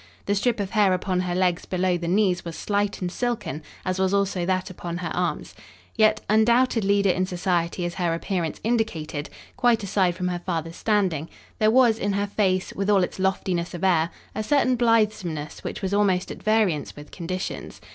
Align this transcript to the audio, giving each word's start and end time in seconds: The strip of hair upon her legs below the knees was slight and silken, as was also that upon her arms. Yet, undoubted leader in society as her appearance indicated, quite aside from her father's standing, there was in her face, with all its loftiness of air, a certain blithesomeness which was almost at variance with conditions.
The 0.25 0.33
strip 0.33 0.59
of 0.59 0.71
hair 0.71 0.95
upon 0.95 1.19
her 1.19 1.35
legs 1.35 1.65
below 1.67 1.95
the 1.95 2.07
knees 2.07 2.43
was 2.43 2.55
slight 2.55 3.01
and 3.01 3.11
silken, 3.11 3.61
as 3.85 3.99
was 3.99 4.15
also 4.15 4.47
that 4.47 4.71
upon 4.71 4.97
her 4.97 5.15
arms. 5.15 5.53
Yet, 5.95 6.21
undoubted 6.27 6.83
leader 6.83 7.11
in 7.11 7.27
society 7.27 7.85
as 7.85 7.93
her 7.93 8.15
appearance 8.15 8.59
indicated, 8.63 9.29
quite 9.57 9.83
aside 9.83 10.15
from 10.15 10.29
her 10.29 10.39
father's 10.43 10.75
standing, 10.75 11.29
there 11.59 11.69
was 11.69 11.99
in 11.99 12.13
her 12.13 12.25
face, 12.25 12.73
with 12.73 12.89
all 12.89 13.03
its 13.03 13.19
loftiness 13.19 13.75
of 13.75 13.83
air, 13.83 14.09
a 14.33 14.41
certain 14.41 14.75
blithesomeness 14.75 15.63
which 15.63 15.83
was 15.83 15.93
almost 15.93 16.31
at 16.31 16.41
variance 16.41 16.95
with 16.95 17.11
conditions. 17.11 17.79